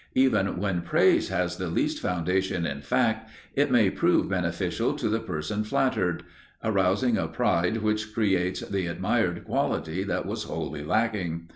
[0.15, 5.19] Even when praise has the least foundation in fact, it may prove beneficial to the
[5.19, 6.23] person flattered,
[6.63, 11.47] arousing a pride which creates the admired quality that was wholly lacking.